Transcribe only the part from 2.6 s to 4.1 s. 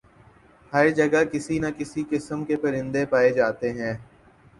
پرندے پائے جاتے ہیں